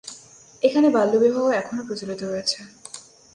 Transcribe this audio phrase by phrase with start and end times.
[0.63, 2.59] এখানে বাল্যবিবাহ এখনও প্রচলিত রয়েছে।